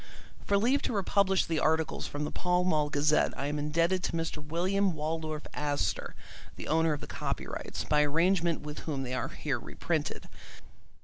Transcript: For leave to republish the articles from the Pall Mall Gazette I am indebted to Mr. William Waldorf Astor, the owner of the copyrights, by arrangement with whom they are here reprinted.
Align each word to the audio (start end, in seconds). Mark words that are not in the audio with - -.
For 0.47 0.57
leave 0.57 0.81
to 0.81 0.93
republish 0.93 1.45
the 1.45 1.59
articles 1.59 2.07
from 2.07 2.23
the 2.23 2.31
Pall 2.31 2.63
Mall 2.63 2.89
Gazette 2.89 3.37
I 3.37 3.45
am 3.45 3.59
indebted 3.59 4.01
to 4.05 4.13
Mr. 4.13 4.43
William 4.43 4.93
Waldorf 4.95 5.45
Astor, 5.53 6.15
the 6.55 6.67
owner 6.67 6.93
of 6.93 7.01
the 7.01 7.05
copyrights, 7.05 7.83
by 7.83 8.01
arrangement 8.01 8.61
with 8.61 8.79
whom 8.79 9.03
they 9.03 9.13
are 9.13 9.29
here 9.29 9.59
reprinted. 9.59 10.27